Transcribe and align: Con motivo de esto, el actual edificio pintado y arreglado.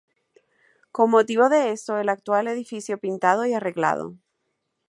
Con 0.91 1.11
motivo 1.11 1.47
de 1.47 1.69
esto, 1.73 1.99
el 1.99 2.09
actual 2.09 2.47
edificio 2.47 2.97
pintado 2.97 3.45
y 3.45 3.53
arreglado. 3.53 4.17